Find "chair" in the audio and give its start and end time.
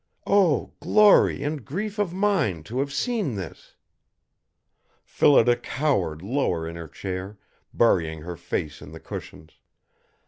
6.87-7.37